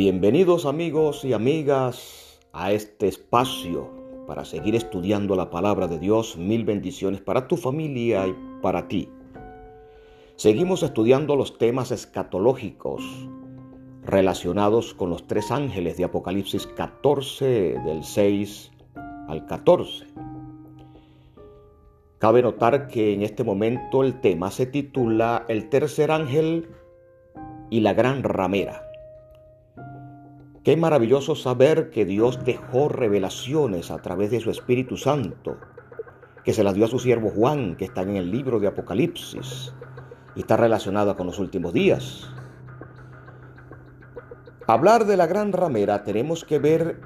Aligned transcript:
Bienvenidos 0.00 0.64
amigos 0.64 1.24
y 1.24 1.32
amigas 1.32 2.38
a 2.52 2.70
este 2.70 3.08
espacio 3.08 3.90
para 4.28 4.44
seguir 4.44 4.76
estudiando 4.76 5.34
la 5.34 5.50
palabra 5.50 5.88
de 5.88 5.98
Dios. 5.98 6.36
Mil 6.36 6.64
bendiciones 6.64 7.20
para 7.20 7.48
tu 7.48 7.56
familia 7.56 8.24
y 8.28 8.36
para 8.62 8.86
ti. 8.86 9.10
Seguimos 10.36 10.84
estudiando 10.84 11.34
los 11.34 11.58
temas 11.58 11.90
escatológicos 11.90 13.02
relacionados 14.04 14.94
con 14.94 15.10
los 15.10 15.26
tres 15.26 15.50
ángeles 15.50 15.96
de 15.96 16.04
Apocalipsis 16.04 16.68
14 16.68 17.80
del 17.84 18.04
6 18.04 18.70
al 19.26 19.46
14. 19.46 20.06
Cabe 22.18 22.42
notar 22.42 22.86
que 22.86 23.14
en 23.14 23.22
este 23.22 23.42
momento 23.42 24.04
el 24.04 24.20
tema 24.20 24.52
se 24.52 24.66
titula 24.66 25.44
El 25.48 25.68
tercer 25.68 26.12
ángel 26.12 26.68
y 27.68 27.80
la 27.80 27.94
gran 27.94 28.22
ramera. 28.22 28.87
Qué 30.68 30.76
maravilloso 30.76 31.34
saber 31.34 31.88
que 31.88 32.04
Dios 32.04 32.44
dejó 32.44 32.90
revelaciones 32.90 33.90
a 33.90 34.02
través 34.02 34.30
de 34.30 34.40
su 34.40 34.50
Espíritu 34.50 34.98
Santo, 34.98 35.56
que 36.44 36.52
se 36.52 36.62
las 36.62 36.74
dio 36.74 36.84
a 36.84 36.88
su 36.88 36.98
siervo 36.98 37.30
Juan, 37.30 37.74
que 37.74 37.86
está 37.86 38.02
en 38.02 38.16
el 38.16 38.30
libro 38.30 38.60
de 38.60 38.66
Apocalipsis 38.66 39.74
y 40.36 40.40
está 40.40 40.58
relacionada 40.58 41.16
con 41.16 41.26
los 41.26 41.38
últimos 41.38 41.72
días. 41.72 42.30
Hablar 44.66 45.06
de 45.06 45.16
la 45.16 45.26
gran 45.26 45.54
ramera 45.54 46.04
tenemos 46.04 46.44
que 46.44 46.58
ver 46.58 47.00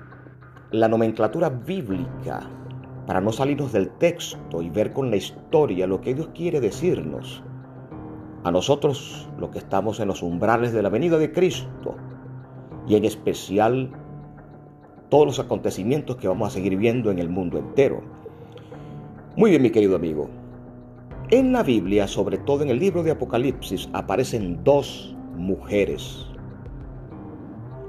la 0.72 0.88
nomenclatura 0.88 1.48
bíblica 1.48 2.50
para 3.06 3.20
no 3.20 3.30
salirnos 3.30 3.72
del 3.72 3.90
texto 3.90 4.60
y 4.60 4.70
ver 4.70 4.92
con 4.92 5.08
la 5.08 5.18
historia 5.18 5.86
lo 5.86 6.00
que 6.00 6.14
Dios 6.14 6.30
quiere 6.34 6.60
decirnos. 6.60 7.44
A 8.42 8.50
nosotros, 8.50 9.28
los 9.38 9.50
que 9.50 9.58
estamos 9.58 10.00
en 10.00 10.08
los 10.08 10.20
umbrales 10.20 10.72
de 10.72 10.82
la 10.82 10.88
venida 10.88 11.16
de 11.16 11.30
Cristo, 11.30 11.94
y 12.86 12.96
en 12.96 13.04
especial 13.04 13.90
todos 15.08 15.26
los 15.26 15.38
acontecimientos 15.38 16.16
que 16.16 16.28
vamos 16.28 16.48
a 16.48 16.50
seguir 16.52 16.76
viendo 16.76 17.10
en 17.10 17.18
el 17.18 17.28
mundo 17.28 17.58
entero. 17.58 18.02
Muy 19.36 19.50
bien, 19.50 19.62
mi 19.62 19.70
querido 19.70 19.96
amigo. 19.96 20.28
En 21.30 21.52
la 21.52 21.62
Biblia, 21.62 22.06
sobre 22.06 22.38
todo 22.38 22.62
en 22.62 22.70
el 22.70 22.78
libro 22.78 23.02
de 23.02 23.12
Apocalipsis, 23.12 23.88
aparecen 23.92 24.62
dos 24.64 25.16
mujeres. 25.36 26.26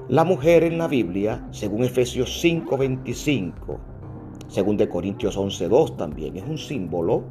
La 0.09 0.23
mujer 0.23 0.63
en 0.63 0.77
la 0.77 0.88
Biblia, 0.88 1.45
según 1.52 1.83
Efesios 1.83 2.41
5:25, 2.41 3.80
según 4.47 4.78
de 4.78 4.88
Corintios 4.88 5.38
11:2 5.38 5.97
también, 5.97 6.38
es 6.38 6.44
un 6.44 6.57
símbolo 6.57 7.23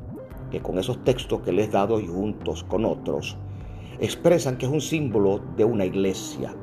que 0.50 0.60
con 0.60 0.78
esos 0.78 1.02
textos 1.04 1.40
que 1.40 1.52
les 1.52 1.68
he 1.68 1.72
dado 1.72 2.00
y 2.00 2.06
juntos 2.06 2.64
con 2.64 2.84
otros, 2.84 3.36
expresan 4.00 4.58
que 4.58 4.66
es 4.66 4.72
un 4.72 4.80
símbolo 4.80 5.40
de 5.56 5.64
una 5.64 5.84
iglesia. 5.84 6.54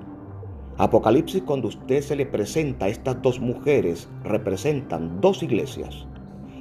Apocalipsis 0.79 1.43
cuando 1.43 1.67
usted 1.67 1.99
se 1.99 2.15
le 2.15 2.25
presenta 2.25 2.85
a 2.85 2.87
estas 2.87 3.21
dos 3.21 3.41
mujeres 3.41 4.07
representan 4.23 5.19
dos 5.19 5.43
iglesias 5.43 6.07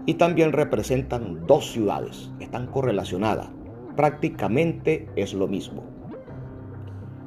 y 0.06 0.14
también 0.14 0.50
representan 0.50 1.46
dos 1.46 1.70
ciudades. 1.70 2.28
Están 2.40 2.66
correlacionadas. 2.66 3.48
Prácticamente 3.94 5.08
es 5.14 5.34
lo 5.34 5.46
mismo. 5.46 5.84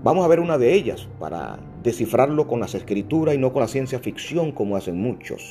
Vamos 0.03 0.25
a 0.25 0.27
ver 0.27 0.41
una 0.41 0.57
de 0.57 0.73
ellas 0.73 1.07
para 1.17 1.59
descifrarlo 1.81 2.45
con 2.45 2.59
las 2.59 2.75
escrituras 2.75 3.35
y 3.35 3.37
no 3.37 3.53
con 3.53 3.61
la 3.61 3.69
ciencia 3.69 3.99
ficción 3.99 4.51
como 4.51 4.75
hacen 4.75 4.99
muchos. 4.99 5.41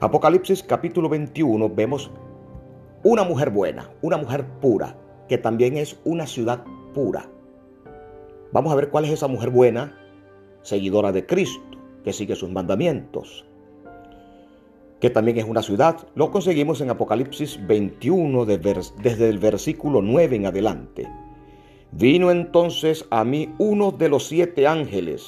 Apocalipsis 0.00 0.62
capítulo 0.62 1.10
21 1.10 1.68
vemos 1.68 2.10
una 3.02 3.22
mujer 3.22 3.50
buena, 3.50 3.90
una 4.00 4.16
mujer 4.16 4.46
pura, 4.62 4.96
que 5.28 5.36
también 5.36 5.76
es 5.76 6.00
una 6.06 6.26
ciudad 6.26 6.64
pura. 6.94 7.28
Vamos 8.50 8.72
a 8.72 8.76
ver 8.76 8.88
cuál 8.88 9.04
es 9.04 9.10
esa 9.10 9.28
mujer 9.28 9.50
buena 9.50 10.05
seguidora 10.66 11.12
de 11.12 11.24
Cristo, 11.24 11.78
que 12.02 12.12
sigue 12.12 12.34
sus 12.34 12.50
mandamientos, 12.50 13.44
que 15.00 15.10
también 15.10 15.38
es 15.38 15.44
una 15.44 15.62
ciudad. 15.62 16.08
Lo 16.16 16.32
conseguimos 16.32 16.80
en 16.80 16.90
Apocalipsis 16.90 17.64
21 17.66 18.44
desde 18.46 19.28
el 19.28 19.38
versículo 19.38 20.02
9 20.02 20.36
en 20.36 20.46
adelante. 20.46 21.08
Vino 21.92 22.32
entonces 22.32 23.06
a 23.10 23.22
mí 23.24 23.54
uno 23.58 23.92
de 23.92 24.08
los 24.08 24.26
siete 24.26 24.66
ángeles, 24.66 25.24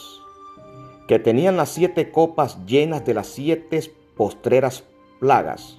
que 1.07 1.21
tenían 1.21 1.57
las 1.57 1.69
siete 1.69 2.11
copas 2.11 2.67
llenas 2.67 3.05
de 3.07 3.15
las 3.15 3.29
siete 3.29 3.81
postreras 4.17 4.85
plagas. 5.21 5.79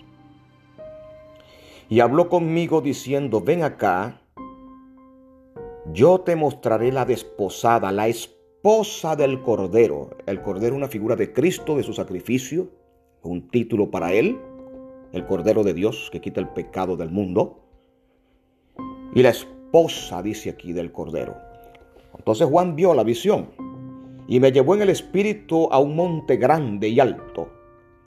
Y 1.89 1.99
habló 1.99 2.29
conmigo 2.29 2.79
diciendo, 2.79 3.41
ven 3.41 3.63
acá, 3.63 4.21
yo 5.91 6.21
te 6.21 6.35
mostraré 6.37 6.91
la 6.91 7.03
desposada, 7.03 7.91
la 7.91 8.07
esposa 8.07 8.38
esposa 8.59 9.15
del 9.15 9.41
Cordero. 9.41 10.09
El 10.25 10.41
Cordero 10.41 10.75
una 10.75 10.89
figura 10.89 11.15
de 11.15 11.31
Cristo, 11.31 11.77
de 11.77 11.83
su 11.83 11.93
sacrificio, 11.93 12.67
un 13.21 13.47
título 13.47 13.89
para 13.89 14.11
él, 14.11 14.37
el 15.13 15.25
Cordero 15.25 15.63
de 15.63 15.73
Dios 15.73 16.09
que 16.11 16.19
quita 16.19 16.41
el 16.41 16.49
pecado 16.49 16.97
del 16.97 17.09
mundo. 17.09 17.61
Y 19.15 19.23
la 19.23 19.29
esposa, 19.29 20.21
dice 20.21 20.49
aquí, 20.49 20.73
del 20.73 20.91
Cordero. 20.91 21.37
Entonces 22.17 22.49
Juan 22.49 22.75
vio 22.75 22.93
la 22.93 23.03
visión 23.03 23.51
y 24.27 24.41
me 24.41 24.51
llevó 24.51 24.75
en 24.75 24.81
el 24.81 24.89
espíritu 24.89 25.69
a 25.71 25.79
un 25.79 25.95
monte 25.95 26.35
grande 26.35 26.89
y 26.89 26.99
alto 26.99 27.49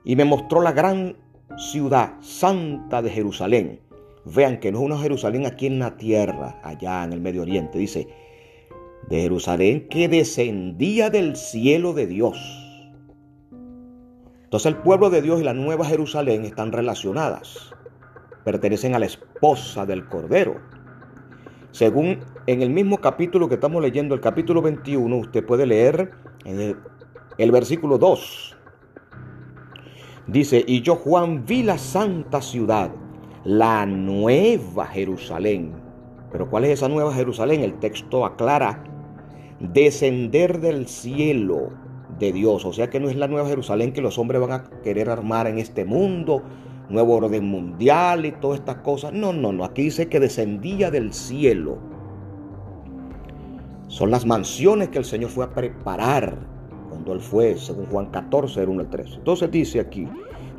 y 0.04 0.16
me 0.16 0.26
mostró 0.26 0.60
la 0.60 0.72
gran 0.72 1.16
ciudad 1.56 2.16
santa 2.20 3.00
de 3.00 3.08
Jerusalén. 3.08 3.80
Vean 4.26 4.60
que 4.60 4.70
no 4.70 4.80
es 4.80 4.84
una 4.84 4.98
Jerusalén 4.98 5.46
aquí 5.46 5.66
en 5.66 5.78
la 5.78 5.96
tierra, 5.96 6.60
allá 6.62 7.04
en 7.04 7.14
el 7.14 7.22
Medio 7.22 7.40
Oriente. 7.40 7.78
Dice, 7.78 8.06
de 9.08 9.20
Jerusalén 9.20 9.88
que 9.88 10.08
descendía 10.08 11.10
del 11.10 11.36
cielo 11.36 11.92
de 11.92 12.06
Dios. 12.06 12.38
Entonces 14.44 14.66
el 14.66 14.76
pueblo 14.76 15.10
de 15.10 15.22
Dios 15.22 15.40
y 15.40 15.44
la 15.44 15.54
nueva 15.54 15.86
Jerusalén 15.86 16.44
están 16.44 16.72
relacionadas. 16.72 17.72
Pertenecen 18.44 18.94
a 18.94 18.98
la 18.98 19.06
esposa 19.06 19.86
del 19.86 20.06
Cordero. 20.06 20.60
Según 21.70 22.20
en 22.46 22.60
el 22.60 22.70
mismo 22.70 22.98
capítulo 22.98 23.48
que 23.48 23.54
estamos 23.54 23.80
leyendo, 23.80 24.14
el 24.14 24.20
capítulo 24.20 24.60
21, 24.60 25.16
usted 25.16 25.44
puede 25.46 25.64
leer 25.64 26.10
en 26.44 26.60
el, 26.60 26.76
el 27.38 27.50
versículo 27.50 27.96
2. 27.96 28.56
Dice, 30.26 30.62
y 30.66 30.82
yo 30.82 30.96
Juan 30.96 31.46
vi 31.46 31.62
la 31.62 31.78
santa 31.78 32.42
ciudad, 32.42 32.90
la 33.44 33.86
nueva 33.86 34.86
Jerusalén. 34.86 35.72
Pero 36.30 36.48
¿cuál 36.48 36.64
es 36.64 36.72
esa 36.72 36.88
nueva 36.88 37.12
Jerusalén? 37.12 37.62
El 37.62 37.78
texto 37.78 38.24
aclara 38.24 38.84
descender 39.62 40.60
del 40.60 40.88
cielo 40.88 41.70
de 42.18 42.32
Dios. 42.32 42.64
O 42.64 42.72
sea 42.72 42.90
que 42.90 43.00
no 43.00 43.08
es 43.08 43.16
la 43.16 43.28
nueva 43.28 43.48
Jerusalén 43.48 43.92
que 43.92 44.02
los 44.02 44.18
hombres 44.18 44.40
van 44.40 44.52
a 44.52 44.64
querer 44.82 45.08
armar 45.08 45.46
en 45.46 45.58
este 45.58 45.84
mundo, 45.84 46.42
nuevo 46.88 47.16
orden 47.16 47.44
mundial 47.44 48.26
y 48.26 48.32
todas 48.32 48.58
estas 48.58 48.76
cosas. 48.78 49.12
No, 49.12 49.32
no, 49.32 49.52
no. 49.52 49.64
Aquí 49.64 49.82
dice 49.82 50.08
que 50.08 50.20
descendía 50.20 50.90
del 50.90 51.12
cielo. 51.12 51.78
Son 53.86 54.10
las 54.10 54.26
mansiones 54.26 54.88
que 54.88 54.98
el 54.98 55.04
Señor 55.04 55.30
fue 55.30 55.44
a 55.44 55.50
preparar 55.50 56.36
cuando 56.88 57.12
Él 57.12 57.20
fue, 57.20 57.56
según 57.56 57.86
Juan 57.86 58.06
14, 58.06 58.62
era 58.62 58.70
1 58.70 58.80
al 58.80 58.90
3. 58.90 59.14
Entonces 59.16 59.50
dice 59.50 59.80
aquí, 59.80 60.08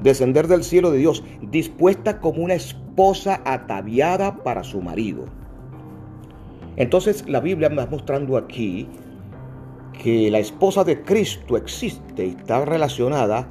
descender 0.02 0.48
del 0.48 0.64
cielo 0.64 0.92
de 0.92 1.00
Dios, 1.00 1.24
dispuesta 1.42 2.20
como 2.20 2.44
una 2.44 2.54
esposa 2.54 3.42
ataviada 3.46 4.44
para 4.44 4.64
su 4.64 4.82
marido. 4.82 5.26
Entonces 6.76 7.28
la 7.28 7.40
Biblia 7.40 7.70
me 7.70 7.76
está 7.76 7.90
mostrando 7.90 8.38
aquí 8.38 8.88
que 10.02 10.32
la 10.32 10.40
esposa 10.40 10.84
de 10.84 11.04
Cristo 11.04 11.56
existe 11.56 12.26
y 12.26 12.30
está 12.30 12.66
relacionada 12.66 13.48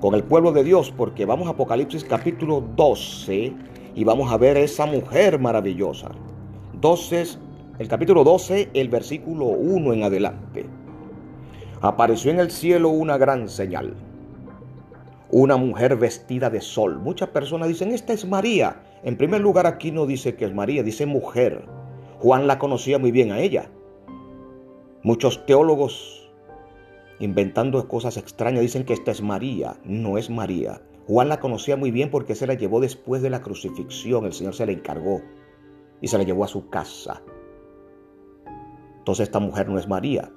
con 0.00 0.14
el 0.14 0.22
pueblo 0.22 0.52
de 0.52 0.62
Dios, 0.62 0.92
porque 0.96 1.24
vamos 1.24 1.48
a 1.48 1.50
Apocalipsis 1.50 2.04
capítulo 2.04 2.62
12 2.76 3.52
y 3.94 4.04
vamos 4.04 4.30
a 4.30 4.36
ver 4.36 4.56
esa 4.56 4.86
mujer 4.86 5.38
maravillosa. 5.38 6.10
12, 6.80 7.24
el 7.78 7.88
capítulo 7.88 8.22
12, 8.22 8.70
el 8.74 8.88
versículo 8.88 9.46
1 9.46 9.94
en 9.94 10.02
adelante. 10.04 10.66
Apareció 11.80 12.30
en 12.30 12.38
el 12.38 12.50
cielo 12.50 12.90
una 12.90 13.18
gran 13.18 13.48
señal. 13.48 13.94
Una 15.30 15.56
mujer 15.56 15.96
vestida 15.96 16.48
de 16.48 16.60
sol. 16.60 16.98
Muchas 16.98 17.30
personas 17.30 17.68
dicen, 17.68 17.92
esta 17.92 18.12
es 18.12 18.24
María. 18.24 18.82
En 19.02 19.16
primer 19.16 19.40
lugar, 19.40 19.66
aquí 19.66 19.90
no 19.90 20.06
dice 20.06 20.36
que 20.36 20.44
es 20.44 20.54
María, 20.54 20.82
dice 20.82 21.06
mujer. 21.06 21.64
Juan 22.20 22.48
la 22.48 22.58
conocía 22.58 22.98
muy 22.98 23.12
bien 23.12 23.30
a 23.30 23.40
ella. 23.40 23.70
Muchos 25.04 25.46
teólogos, 25.46 26.28
inventando 27.20 27.86
cosas 27.86 28.16
extrañas, 28.16 28.62
dicen 28.62 28.84
que 28.84 28.92
esta 28.92 29.12
es 29.12 29.22
María. 29.22 29.78
No 29.84 30.18
es 30.18 30.28
María. 30.28 30.82
Juan 31.06 31.28
la 31.28 31.38
conocía 31.38 31.76
muy 31.76 31.92
bien 31.92 32.10
porque 32.10 32.34
se 32.34 32.48
la 32.48 32.54
llevó 32.54 32.80
después 32.80 33.22
de 33.22 33.30
la 33.30 33.40
crucifixión. 33.40 34.24
El 34.24 34.32
Señor 34.32 34.54
se 34.54 34.66
la 34.66 34.72
encargó 34.72 35.22
y 36.00 36.08
se 36.08 36.18
la 36.18 36.24
llevó 36.24 36.42
a 36.42 36.48
su 36.48 36.68
casa. 36.68 37.22
Entonces 38.98 39.28
esta 39.28 39.38
mujer 39.38 39.68
no 39.68 39.78
es 39.78 39.86
María. 39.86 40.32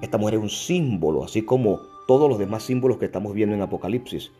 Esta 0.00 0.16
mujer 0.16 0.36
es 0.36 0.40
un 0.40 0.48
símbolo, 0.48 1.22
así 1.22 1.42
como 1.42 1.80
todos 2.06 2.30
los 2.30 2.38
demás 2.38 2.62
símbolos 2.62 2.96
que 2.96 3.04
estamos 3.04 3.34
viendo 3.34 3.54
en 3.54 3.60
Apocalipsis. 3.60 4.32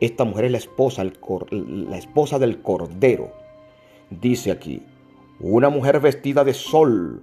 Esta 0.00 0.24
mujer 0.24 0.44
es 0.44 0.52
la 0.52 0.58
esposa, 0.58 1.04
la 1.50 1.98
esposa 1.98 2.38
del 2.38 2.62
Cordero. 2.62 3.32
Dice 4.10 4.52
aquí, 4.52 4.80
una 5.40 5.68
mujer 5.68 6.00
vestida 6.00 6.44
de 6.44 6.54
sol, 6.54 7.22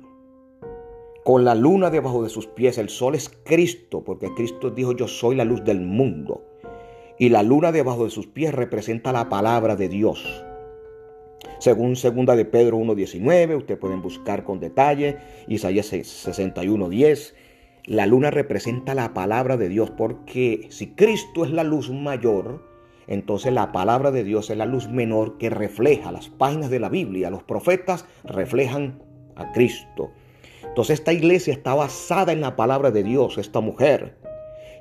con 1.26 1.44
la 1.44 1.56
luna 1.56 1.90
debajo 1.90 2.24
de 2.24 2.30
sus 2.30 2.48
pies. 2.48 2.78
El 2.78 2.90
sol 2.90 3.16
es 3.16 3.32
Cristo, 3.44 4.04
porque 4.04 4.34
Cristo 4.36 4.70
dijo, 4.70 4.94
yo 4.94 5.08
soy 5.08 5.36
la 5.36 5.44
luz 5.44 5.64
del 5.64 5.82
mundo. 5.82 6.46
Y 7.18 7.30
la 7.30 7.44
luna 7.44 7.72
debajo 7.72 8.04
de 8.04 8.12
sus 8.12 8.28
pies 8.28 8.54
representa 8.54 9.12
la 9.12 9.28
palabra 9.28 9.76
de 9.76 9.90
Dios. 9.90 10.44
Según 11.60 11.96
segunda 11.96 12.36
de 12.36 12.46
Pedro 12.46 12.78
1.19, 12.78 13.58
ustedes 13.58 13.80
pueden 13.80 14.02
buscar 14.02 14.44
con 14.44 14.60
detalle, 14.60 15.18
Isaías 15.48 15.92
61.10, 15.94 17.34
la 17.86 18.06
luna 18.06 18.32
representa 18.32 18.94
la 18.94 19.14
palabra 19.14 19.58
de 19.58 19.70
Dios, 19.70 19.92
porque 19.92 20.68
si 20.70 20.92
Cristo 20.92 21.46
es 21.46 21.52
la 21.52 21.64
luz 21.64 21.90
mayor, 21.90 22.62
entonces 23.08 23.54
la 23.54 23.72
palabra 23.72 24.12
de 24.12 24.24
Dios 24.24 24.50
es 24.50 24.58
la 24.58 24.66
luz 24.66 24.88
menor 24.90 25.38
que 25.38 25.50
refleja 25.50 26.12
las 26.12 26.30
páginas 26.30 26.70
de 26.70 26.80
la 26.80 26.90
Biblia. 26.90 27.30
Los 27.30 27.44
profetas 27.44 28.06
reflejan 28.24 29.02
a 29.36 29.52
Cristo. 29.52 30.12
Entonces 30.64 31.00
esta 31.00 31.14
iglesia 31.14 31.54
está 31.54 31.74
basada 31.76 32.32
en 32.32 32.42
la 32.42 32.56
palabra 32.56 32.92
de 32.92 33.04
Dios, 33.04 33.38
esta 33.38 33.62
mujer. 33.62 34.18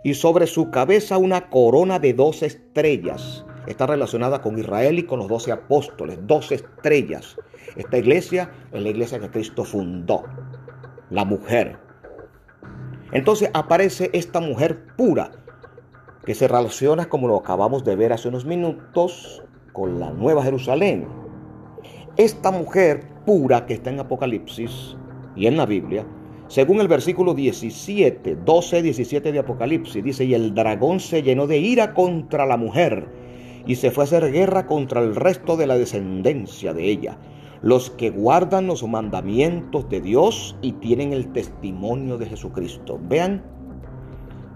Y 0.03 0.15
sobre 0.15 0.47
su 0.47 0.71
cabeza 0.71 1.19
una 1.19 1.51
corona 1.51 1.99
de 1.99 2.15
dos 2.15 2.43
estrellas. 2.43 3.45
Está 3.67 3.87
relacionada 3.87 4.43
con 4.43 4.59
Israel 4.59 4.99
y 4.99 5.05
con 5.05 5.19
los 5.19 5.29
doce 5.29 5.53
apóstoles, 5.53 6.19
dos 6.23 6.53
estrellas. 6.53 7.37
Esta 7.77 7.99
iglesia 7.99 8.51
es 8.73 8.83
la 8.83 8.91
iglesia 8.91 9.19
que 9.19 9.31
Cristo 9.31 9.65
fundó, 9.65 10.25
la 11.11 11.25
mujer. 11.25 11.79
Entonces 13.13 13.51
aparece 13.55 14.11
esta 14.13 14.41
mujer 14.41 14.85
pura, 14.97 15.31
que 16.25 16.35
se 16.35 16.49
relaciona, 16.49 17.09
como 17.09 17.29
lo 17.29 17.37
acabamos 17.37 17.85
de 17.85 17.97
ver 17.97 18.13
hace 18.13 18.29
unos 18.29 18.45
minutos, 18.45 19.43
con 19.73 19.99
la 20.01 20.11
Nueva 20.11 20.43
Jerusalén. 20.43 21.07
Esta 22.17 22.51
mujer 22.51 23.09
pura 23.27 23.67
que 23.67 23.75
está 23.75 23.91
en 23.91 24.01
Apocalipsis 24.01 24.97
y 25.37 25.47
en 25.47 25.57
la 25.57 25.67
Biblia, 25.67 26.07
según 26.47 26.81
el 26.81 26.89
versículo 26.89 27.35
17, 27.35 28.37
12, 28.45 28.83
17 28.83 29.33
de 29.33 29.39
Apocalipsis, 29.39 30.05
dice, 30.05 30.25
y 30.25 30.35
el 30.35 30.55
dragón 30.55 31.01
se 31.01 31.23
llenó 31.23 31.47
de 31.47 31.59
ira 31.59 31.95
contra 31.95 32.47
la 32.47 32.57
mujer 32.57 33.09
y 33.67 33.75
se 33.77 33.91
fue 33.91 34.05
a 34.05 34.07
hacer 34.07 34.31
guerra 34.31 34.67
contra 34.67 35.01
el 35.01 35.17
resto 35.17 35.57
de 35.57 35.67
la 35.67 35.77
descendencia 35.77 36.75
de 36.75 36.85
ella, 36.85 37.19
los 37.63 37.91
que 37.91 38.11
guardan 38.11 38.67
los 38.67 38.87
mandamientos 38.87 39.89
de 39.89 40.01
Dios 40.03 40.57
y 40.61 40.73
tienen 40.73 41.13
el 41.13 41.33
testimonio 41.33 42.19
de 42.19 42.27
Jesucristo. 42.27 43.01
Vean 43.09 43.43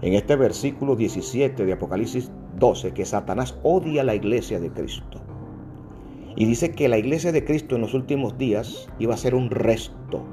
en 0.01 0.13
este 0.13 0.35
versículo 0.35 0.95
17 0.95 1.65
de 1.65 1.73
Apocalipsis 1.73 2.31
12 2.57 2.91
que 2.93 3.05
Satanás 3.05 3.57
odia 3.63 4.03
la 4.03 4.15
iglesia 4.15 4.59
de 4.59 4.71
Cristo. 4.71 5.19
Y 6.35 6.45
dice 6.45 6.71
que 6.71 6.87
la 6.87 6.97
iglesia 6.97 7.31
de 7.31 7.43
Cristo 7.43 7.75
en 7.75 7.81
los 7.81 7.93
últimos 7.93 8.37
días 8.37 8.89
iba 8.97 9.13
a 9.13 9.17
ser 9.17 9.35
un 9.35 9.49
resto, 9.49 10.23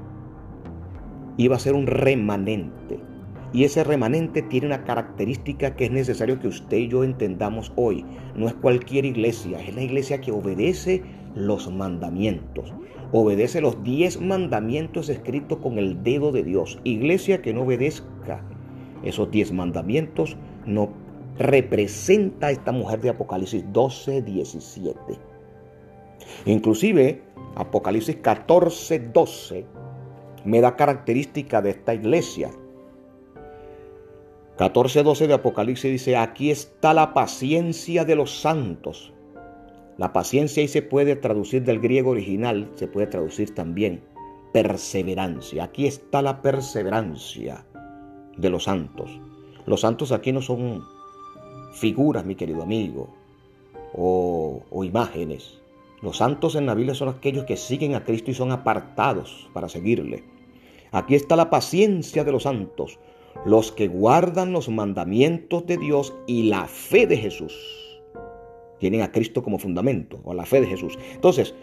iba 1.37 1.57
a 1.57 1.61
ser 1.61 1.75
un 1.75 1.87
remanente. 1.87 3.01
Y 3.53 3.65
ese 3.65 3.85
remanente 3.85 4.43
tiene 4.43 4.67
una 4.67 4.85
característica 4.85 5.75
que 5.75 5.87
es 5.87 5.91
necesario 5.91 6.39
que 6.39 6.49
usted 6.49 6.77
y 6.77 6.89
yo 6.89 7.05
entendamos 7.05 7.73
hoy. 7.77 8.05
No 8.35 8.47
es 8.47 8.55
cualquier 8.55 9.05
iglesia, 9.05 9.59
es 9.61 9.75
la 9.75 9.83
iglesia 9.83 10.21
que 10.21 10.31
obedece 10.31 11.03
los 11.35 11.73
mandamientos. 11.73 12.73
Obedece 13.13 13.61
los 13.61 13.83
diez 13.83 14.21
mandamientos 14.21 15.09
escritos 15.09 15.59
con 15.59 15.79
el 15.79 16.03
dedo 16.03 16.33
de 16.33 16.43
Dios. 16.43 16.79
Iglesia 16.85 17.41
que 17.41 17.55
no 17.55 17.63
obedezca 17.63 18.45
esos 19.03 19.31
diez 19.31 19.53
mandamientos 19.53 20.37
no 20.65 20.91
representa 21.39 22.49
a 22.49 22.51
esta 22.51 22.73
mujer 22.73 23.01
de 23.01 23.11
Apocalipsis 23.11 23.65
12, 23.73 24.23
17. 24.23 24.99
Inclusive 26.47 27.23
Apocalipsis 27.57 28.17
14, 28.17 28.99
12 29.13 29.67
me 30.45 30.61
da 30.61 30.77
característica 30.77 31.61
de 31.61 31.71
esta 31.71 31.95
iglesia. 31.95 32.51
14, 34.59 35.03
12 35.03 35.27
de 35.27 35.35
Apocalipsis 35.35 35.91
dice, 35.91 36.17
aquí 36.17 36.51
está 36.51 36.95
la 36.95 37.13
paciencia 37.13 38.05
de 38.05 38.17
los 38.17 38.41
santos. 38.41 39.13
La 39.99 40.13
paciencia 40.13 40.63
ahí 40.63 40.69
se 40.69 40.83
puede 40.83 41.17
traducir 41.17 41.65
del 41.65 41.81
griego 41.81 42.11
original, 42.11 42.71
se 42.75 42.87
puede 42.87 43.07
traducir 43.07 43.55
también 43.55 44.03
perseverancia. 44.53 45.65
Aquí 45.65 45.87
está 45.87 46.23
la 46.23 46.41
perseverancia 46.41 47.66
de 48.37 48.51
los 48.51 48.65
santos. 48.65 49.21
Los 49.67 49.81
santos 49.81 50.13
aquí 50.13 50.33
no 50.33 50.43
son 50.43 50.85
figuras, 51.73 52.25
mi 52.25 52.35
querido 52.35 52.63
amigo, 52.63 53.09
o, 53.93 54.63
imágenes. 54.85 55.61
Los 56.03 56.19
santos 56.19 56.55
en 56.55 56.67
la 56.67 56.75
Biblia 56.75 56.95
son 56.95 57.09
aquellos 57.09 57.45
que 57.45 57.57
siguen 57.57 57.95
a 57.95 58.05
Cristo 58.05 58.31
y 58.31 58.35
son 58.35 58.53
apartados 58.53 59.49
para 59.53 59.69
seguirle. 59.69 60.25
Aquí 60.93 61.15
está 61.15 61.37
la 61.37 61.51
paciencia 61.51 62.23
de 62.25 62.33
los 62.33 62.45
santos, 62.45 62.99
los 63.45 63.73
que 63.73 63.89
guardan 63.89 64.53
los 64.53 64.69
mandamientos 64.69 65.67
de 65.67 65.79
Dios 65.79 66.15
y 66.27 66.45
la 66.45 66.67
fe 66.67 67.07
de 67.07 67.17
Jesús. 67.17 67.55
Tienen 68.79 69.03
a 69.03 69.11
Cristo 69.11 69.43
como 69.43 69.59
fundamento, 69.59 70.21
o 70.25 70.35
la 70.35 70.45
fe 70.45 70.61
de 70.61 70.67
Jesús. 70.67 70.99
Entonces, 71.15 71.55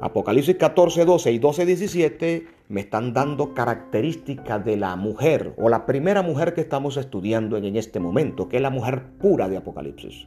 Apocalipsis 0.00 0.56
14, 0.56 1.04
12 1.04 1.32
y 1.32 1.38
12, 1.38 1.66
17 1.66 2.46
me 2.68 2.80
están 2.80 3.12
dando 3.12 3.52
características 3.52 4.64
de 4.64 4.78
la 4.78 4.96
mujer 4.96 5.52
o 5.58 5.68
la 5.68 5.84
primera 5.84 6.22
mujer 6.22 6.54
que 6.54 6.62
estamos 6.62 6.96
estudiando 6.96 7.58
en 7.58 7.76
este 7.76 8.00
momento, 8.00 8.48
que 8.48 8.56
es 8.56 8.62
la 8.62 8.70
mujer 8.70 9.02
pura 9.18 9.48
de 9.50 9.58
Apocalipsis. 9.58 10.26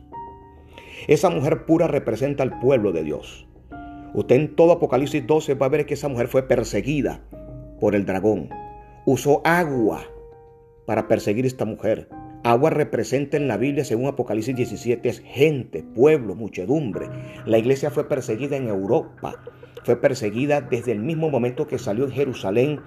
Esa 1.08 1.32
mujer 1.32 1.66
pura 1.66 1.88
representa 1.88 2.44
al 2.44 2.60
pueblo 2.60 2.92
de 2.92 3.04
Dios. 3.04 3.48
Usted 4.14 4.36
en 4.36 4.56
todo 4.56 4.74
Apocalipsis 4.74 5.26
12 5.26 5.56
va 5.56 5.66
a 5.66 5.70
ver 5.70 5.88
que 5.88 5.96
esa 5.96 6.08
mujer 6.08 6.28
fue 6.28 6.44
perseguida 6.44 7.22
por 7.80 7.96
el 7.96 8.06
dragón. 8.06 8.50
Usó 9.08 9.42
agua 9.44 10.04
para 10.86 11.08
perseguir 11.08 11.46
a 11.46 11.48
esta 11.48 11.66
mujer. 11.66 12.10
Agua 12.44 12.70
representa 12.70 13.38
en 13.38 13.48
la 13.48 13.58
Biblia, 13.58 13.86
según 13.86 14.08
Apocalipsis 14.08 14.56
17, 14.56 15.08
es 15.08 15.20
gente, 15.20 15.84
pueblo, 15.84 16.36
muchedumbre. 16.36 17.10
La 17.46 17.58
iglesia 17.58 17.90
fue 17.90 18.08
perseguida 18.08 18.58
en 18.58 18.68
Europa 18.68 19.40
fue 19.84 19.98
perseguida 19.98 20.62
desde 20.62 20.94
el 20.94 21.00
mismo 21.00 21.30
momento 21.30 21.68
que 21.68 21.78
salió 21.78 22.06
en 22.06 22.12
Jerusalén 22.12 22.80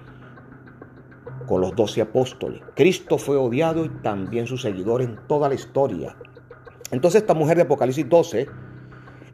con 1.45 1.61
los 1.61 1.75
doce 1.75 2.01
apóstoles. 2.01 2.61
Cristo 2.75 3.17
fue 3.17 3.37
odiado 3.37 3.85
y 3.85 3.89
también 4.01 4.47
su 4.47 4.57
seguidor 4.57 5.01
en 5.01 5.17
toda 5.27 5.47
la 5.47 5.55
historia. 5.55 6.15
Entonces 6.91 7.21
esta 7.21 7.33
mujer 7.33 7.57
de 7.57 7.63
Apocalipsis 7.63 8.07
12 8.09 8.47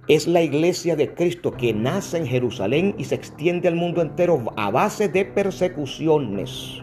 es 0.07 0.27
la 0.27 0.41
iglesia 0.41 0.95
de 0.95 1.13
Cristo 1.13 1.51
que 1.53 1.73
nace 1.73 2.17
en 2.17 2.27
Jerusalén 2.27 2.95
y 2.97 3.05
se 3.05 3.15
extiende 3.15 3.69
al 3.69 3.75
mundo 3.75 4.01
entero 4.01 4.43
a 4.57 4.69
base 4.69 5.07
de 5.07 5.25
persecuciones. 5.25 6.82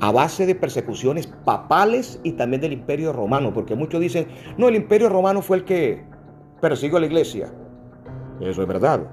A 0.00 0.12
base 0.12 0.46
de 0.46 0.54
persecuciones 0.54 1.26
papales 1.26 2.20
y 2.22 2.32
también 2.32 2.60
del 2.60 2.72
imperio 2.72 3.12
romano, 3.12 3.52
porque 3.52 3.74
muchos 3.74 4.00
dicen, 4.00 4.28
no, 4.58 4.68
el 4.68 4.76
imperio 4.76 5.08
romano 5.08 5.40
fue 5.42 5.58
el 5.58 5.64
que 5.64 6.04
persiguió 6.60 6.98
a 6.98 7.00
la 7.00 7.06
iglesia. 7.06 7.52
Eso 8.40 8.62
es 8.62 8.68
verdad. 8.68 9.08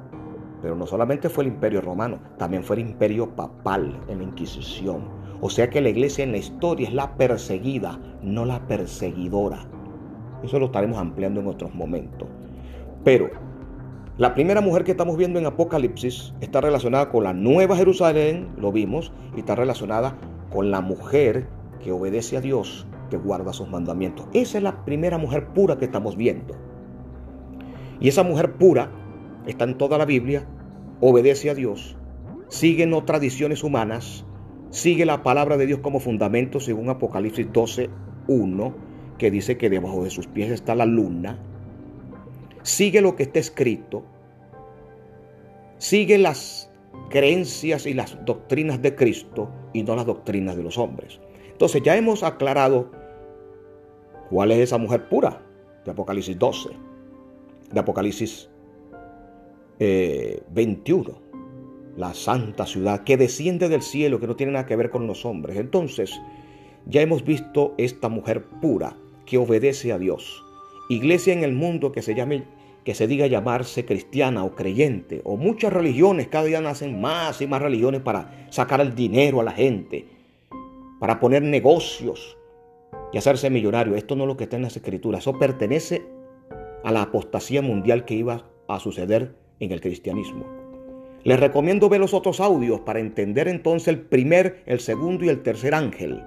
Pero 0.62 0.76
no 0.76 0.86
solamente 0.86 1.30
fue 1.30 1.44
el 1.44 1.50
imperio 1.50 1.82
romano, 1.82 2.20
también 2.38 2.64
fue 2.64 2.78
el 2.78 2.84
imperio 2.84 3.36
papal 3.36 4.00
en 4.08 4.20
la 4.20 4.24
Inquisición. 4.24 5.10
O 5.42 5.50
sea 5.50 5.70
que 5.70 5.82
la 5.82 5.90
iglesia 5.90 6.24
en 6.24 6.32
la 6.32 6.38
historia 6.38 6.88
es 6.88 6.94
la 6.94 7.18
perseguida, 7.18 8.00
no 8.22 8.46
la 8.46 8.66
perseguidora. 8.66 9.66
Eso 10.42 10.60
lo 10.60 10.68
estaremos 10.68 10.98
ampliando 10.98 11.42
en 11.42 11.48
otros 11.48 11.76
momentos. 11.76 12.30
Pero 13.04 13.30
la 14.18 14.34
primera 14.34 14.62
mujer 14.62 14.84
que 14.84 14.92
estamos 14.92 15.18
viendo 15.18 15.40
en 15.40 15.46
Apocalipsis 15.46 16.34
está 16.40 16.62
relacionada 16.62 17.10
con 17.10 17.26
la 17.26 17.34
Nueva 17.34 17.76
Jerusalén, 17.76 18.50
lo 18.58 18.72
vimos, 18.72 19.12
y 19.36 19.40
está 19.40 19.56
relacionada 19.56 20.16
con 20.54 20.70
la 20.70 20.82
mujer 20.82 21.48
que 21.84 21.92
obedece 21.92 22.38
a 22.38 22.42
Dios, 22.42 22.86
que 23.10 23.18
guarda 23.18 23.54
sus 23.54 23.68
mandamientos. 23.70 24.28
Esa 24.34 24.60
es 24.60 24.64
la 24.64 24.86
primera 24.86 25.18
mujer 25.18 25.48
pura 25.48 25.80
que 25.80 25.86
estamos 25.86 26.16
viendo. 26.16 26.54
Y 28.00 28.08
esa 28.08 28.24
mujer 28.24 28.54
pura 28.54 28.92
está 29.48 29.66
en 29.66 29.80
toda 29.80 29.98
la 29.98 30.06
Biblia, 30.06 30.46
obedece 31.02 31.50
a 31.50 31.56
Dios, 31.56 31.98
sigue 32.50 32.86
no 32.86 33.04
tradiciones 33.04 33.64
humanas, 33.64 34.26
sigue 34.70 35.06
la 35.06 35.24
palabra 35.24 35.58
de 35.58 35.66
Dios 35.66 35.80
como 35.80 36.00
fundamento 36.00 36.60
según 36.60 36.90
Apocalipsis 36.90 37.52
12, 37.52 37.90
1, 38.28 38.76
que 39.18 39.32
dice 39.32 39.58
que 39.58 39.72
debajo 39.72 40.04
de 40.04 40.12
sus 40.12 40.28
pies 40.28 40.52
está 40.52 40.76
la 40.76 40.86
luna, 40.86 41.40
sigue 42.62 43.02
lo 43.02 43.16
que 43.16 43.24
está 43.24 43.40
escrito, 43.40 44.04
sigue 45.78 46.20
las 46.20 46.70
creencias 47.10 47.86
y 47.86 47.94
las 47.94 48.18
doctrinas 48.26 48.82
de 48.82 48.96
Cristo 48.96 49.50
y 49.74 49.84
no 49.84 49.96
las 49.96 50.06
doctrinas 50.06 50.56
de 50.56 50.64
los 50.64 50.78
hombres. 50.78 51.20
Entonces 51.52 51.82
ya 51.84 51.96
hemos 51.96 52.24
aclarado 52.24 52.92
cuál 54.30 54.52
es 54.52 54.60
esa 54.60 54.78
mujer 54.78 55.08
pura 55.10 55.42
de 55.86 55.92
Apocalipsis 55.92 56.38
12, 56.38 56.70
de 57.72 57.80
Apocalipsis 57.80 58.50
21, 59.80 61.10
eh, 61.10 61.14
la 61.98 62.14
santa 62.14 62.66
ciudad 62.66 63.04
que 63.04 63.18
desciende 63.18 63.70
del 63.70 63.82
cielo, 63.82 64.20
que 64.20 64.28
no 64.28 64.36
tiene 64.36 64.54
nada 64.54 64.66
que 64.66 64.76
ver 64.76 64.90
con 64.90 65.06
los 65.06 65.26
hombres. 65.26 65.58
Entonces, 65.58 66.20
ya 66.86 67.02
hemos 67.02 67.24
visto 67.24 67.76
esta 67.78 68.10
mujer 68.10 68.46
pura 68.62 68.98
que 69.26 69.38
obedece 69.38 69.94
a 69.94 70.00
Dios. 70.00 70.44
Iglesia 70.90 71.34
en 71.34 71.44
el 71.44 71.54
mundo 71.54 71.92
que 71.92 72.02
se 72.02 72.16
llame 72.16 72.46
que 72.84 72.96
se 72.96 73.08
diga 73.08 73.28
llamarse 73.28 73.86
cristiana 73.86 74.44
o 74.44 74.56
creyente, 74.56 75.22
o 75.24 75.38
muchas 75.38 75.72
religiones, 75.72 76.28
cada 76.28 76.46
día 76.46 76.62
nacen 76.62 77.00
más 77.00 77.42
y 77.42 77.48
más 77.48 77.62
religiones 77.62 78.02
para 78.02 78.48
sacar 78.50 78.82
el 78.82 78.94
dinero 78.94 79.40
a 79.40 79.44
la 79.44 79.52
gente, 79.52 80.06
para 81.00 81.20
poner 81.20 81.42
negocios 81.44 82.38
y 83.12 83.18
hacerse 83.18 83.50
millonario. 83.50 83.96
Esto 83.96 84.16
no 84.16 84.24
es 84.24 84.28
lo 84.28 84.38
que 84.38 84.46
está 84.46 84.58
en 84.58 84.64
las 84.64 84.76
escrituras, 84.76 85.22
eso 85.22 85.40
pertenece 85.40 86.04
a 86.84 86.92
la 86.92 87.04
apostasía 87.04 87.62
mundial 87.62 88.06
que 88.06 88.16
iba 88.16 88.46
a 88.68 88.80
suceder 88.80 89.36
en 89.60 89.72
el 89.72 89.82
cristianismo. 89.82 90.46
Les 91.24 91.40
recomiendo 91.40 91.88
ver 91.88 92.02
los 92.02 92.14
otros 92.14 92.42
audios 92.42 92.82
para 92.82 93.00
entender 93.00 93.48
entonces 93.48 93.88
el 93.88 94.02
primer, 94.02 94.62
el 94.66 94.82
segundo 94.82 95.24
y 95.24 95.30
el 95.30 95.42
tercer 95.42 95.74
ángel. 95.74 96.22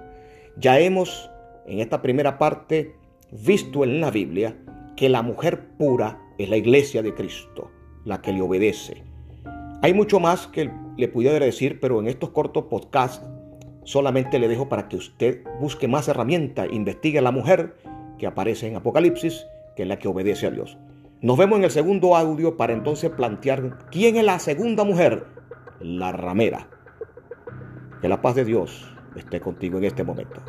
Ya 0.57 0.79
hemos 0.79 1.29
en 1.67 1.79
esta 1.79 2.01
primera 2.01 2.39
parte 2.39 2.95
visto 3.31 3.83
en 3.83 4.01
la 4.01 4.09
Biblia 4.09 4.55
que 4.95 5.09
la 5.09 5.21
mujer 5.21 5.67
pura 5.77 6.19
es 6.37 6.49
la 6.49 6.57
iglesia 6.57 7.01
de 7.01 7.13
Cristo, 7.13 7.71
la 8.05 8.21
que 8.21 8.31
le 8.31 8.41
obedece. 8.41 9.03
Hay 9.81 9.93
mucho 9.93 10.19
más 10.19 10.47
que 10.47 10.71
le 10.97 11.07
pudiera 11.07 11.43
decir, 11.45 11.79
pero 11.79 11.99
en 11.99 12.07
estos 12.07 12.29
cortos 12.29 12.65
podcasts 12.65 13.25
solamente 13.83 14.39
le 14.39 14.47
dejo 14.47 14.67
para 14.67 14.87
que 14.89 14.97
usted 14.97 15.43
busque 15.59 15.87
más 15.87 16.07
herramientas, 16.07 16.67
investigue 16.71 17.19
a 17.19 17.21
la 17.21 17.31
mujer 17.31 17.75
que 18.17 18.27
aparece 18.27 18.67
en 18.67 18.75
Apocalipsis, 18.75 19.45
que 19.75 19.83
es 19.83 19.87
la 19.87 19.99
que 19.99 20.07
obedece 20.07 20.47
a 20.47 20.51
Dios. 20.51 20.77
Nos 21.21 21.37
vemos 21.37 21.57
en 21.57 21.65
el 21.65 21.71
segundo 21.71 22.15
audio 22.15 22.57
para 22.57 22.73
entonces 22.73 23.09
plantear 23.11 23.77
quién 23.91 24.17
es 24.17 24.23
la 24.23 24.39
segunda 24.39 24.83
mujer, 24.83 25.25
la 25.79 26.11
ramera. 26.11 26.67
Que 28.01 28.07
la 28.07 28.21
paz 28.21 28.35
de 28.35 28.45
Dios 28.45 28.93
esté 29.15 29.39
contigo 29.39 29.77
en 29.77 29.85
este 29.85 30.03
momento. 30.03 30.41